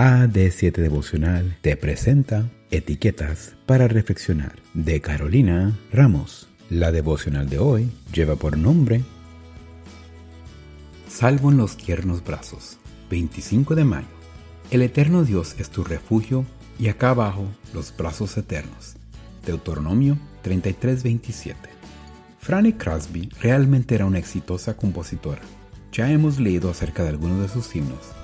[0.00, 6.48] AD7 Devocional te presenta Etiquetas para Reflexionar de Carolina Ramos.
[6.70, 9.02] La devocional de hoy lleva por nombre
[11.06, 12.78] Salvo en los tiernos brazos,
[13.10, 14.06] 25 de mayo.
[14.70, 16.46] El eterno Dios es tu refugio
[16.78, 17.44] y acá abajo
[17.74, 18.94] los brazos eternos.
[19.44, 21.56] Deuteronomio 33:27.
[22.38, 25.42] Franny Crosby realmente era una exitosa compositora.
[25.92, 28.14] Ya hemos leído acerca de algunos de sus himnos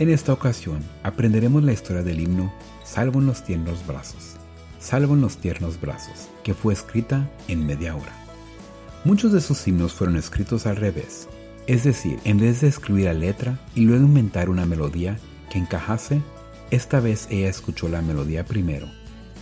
[0.00, 2.50] en esta ocasión aprenderemos la historia del himno
[2.84, 4.36] Salvo en los tiernos brazos,
[4.78, 8.12] Salvo en los tiernos brazos, que fue escrita en media hora.
[9.04, 11.28] Muchos de sus himnos fueron escritos al revés,
[11.66, 15.18] es decir, en vez de escribir la letra y luego inventar una melodía
[15.50, 16.22] que encajase,
[16.70, 18.88] esta vez ella escuchó la melodía primero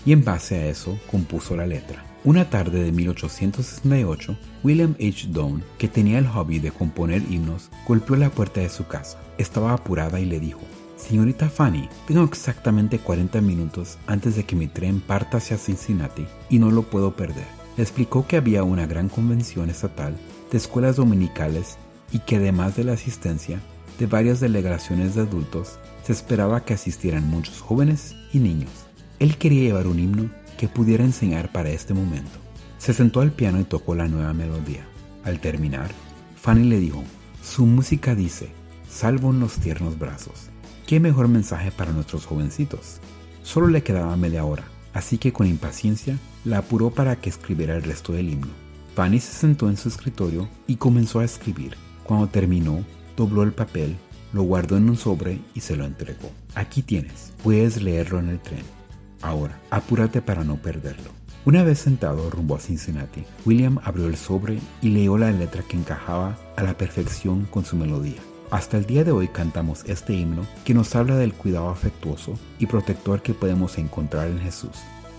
[0.04, 2.07] y en base a eso compuso la letra.
[2.24, 5.28] Una tarde de 1868, William H.
[5.28, 9.20] Doane, que tenía el hobby de componer himnos, golpeó la puerta de su casa.
[9.38, 10.60] Estaba apurada y le dijo,
[10.96, 16.58] Señorita Fanny, tengo exactamente 40 minutos antes de que mi tren parta hacia Cincinnati y
[16.58, 17.46] no lo puedo perder.
[17.77, 20.16] Le explicó que había una gran convención estatal
[20.50, 21.78] de escuelas dominicales
[22.11, 23.61] y que además de la asistencia
[24.00, 28.70] de varias delegaciones de adultos, se esperaba que asistieran muchos jóvenes y niños.
[29.20, 32.39] Él quería llevar un himno que pudiera enseñar para este momento.
[32.77, 34.87] Se sentó al piano y tocó la nueva melodía.
[35.25, 35.91] Al terminar,
[36.37, 37.03] Fanny le dijo,
[37.42, 38.51] su música dice,
[38.91, 40.51] salvo en los tiernos brazos.
[40.86, 43.01] ¿Qué mejor mensaje para nuestros jovencitos?
[43.42, 47.83] Solo le quedaba media hora, así que con impaciencia la apuró para que escribiera el
[47.83, 48.53] resto del himno.
[48.95, 51.77] Fanny se sentó en su escritorio y comenzó a escribir.
[52.05, 52.84] Cuando terminó,
[53.17, 53.97] dobló el papel,
[54.33, 56.31] lo guardó en un sobre y se lo entregó.
[56.55, 58.77] Aquí tienes, puedes leerlo en el tren.
[59.22, 61.11] Ahora, apúrate para no perderlo.
[61.44, 65.77] Una vez sentado rumbo a Cincinnati, William abrió el sobre y leyó la letra que
[65.77, 68.20] encajaba a la perfección con su melodía.
[68.50, 72.66] Hasta el día de hoy cantamos este himno que nos habla del cuidado afectuoso y
[72.66, 74.77] protector que podemos encontrar en Jesús.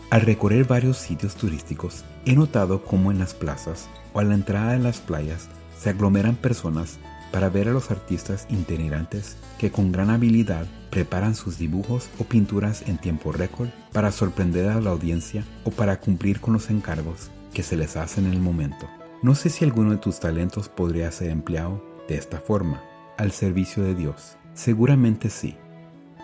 [0.10, 4.74] Al recorrer varios sitios turísticos, he notado cómo en las plazas o a la entrada
[4.74, 5.48] de las playas
[5.80, 6.98] se aglomeran personas
[7.32, 12.84] para ver a los artistas itinerantes que con gran habilidad preparan sus dibujos o pinturas
[12.88, 17.64] en tiempo récord para sorprender a la audiencia o para cumplir con los encargos que
[17.64, 18.88] se les hacen en el momento.
[19.22, 22.82] No sé si alguno de tus talentos podría ser empleado de esta forma,
[23.18, 24.38] al servicio de Dios.
[24.54, 25.58] Seguramente sí.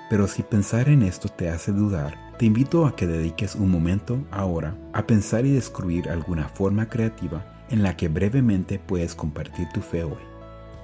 [0.09, 4.25] Pero si pensar en esto te hace dudar, te invito a que dediques un momento
[4.31, 9.81] ahora a pensar y descubrir alguna forma creativa en la que brevemente puedes compartir tu
[9.81, 10.34] fe hoy.